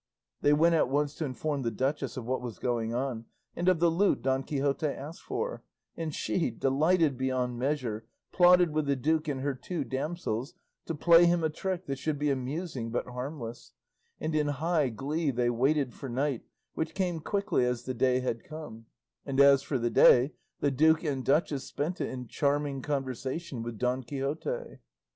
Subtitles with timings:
[0.41, 3.77] They went at once to inform the duchess of what was going on, and of
[3.79, 5.61] the lute Don Quixote asked for,
[5.95, 10.55] and she, delighted beyond measure, plotted with the duke and her two damsels
[10.87, 13.73] to play him a trick that should be amusing but harmless;
[14.19, 16.41] and in high glee they waited for night,
[16.73, 18.87] which came quickly as the day had come;
[19.23, 20.31] and as for the day,
[20.61, 24.79] the duke and duchess spent it in charming conversation with Don Quixote.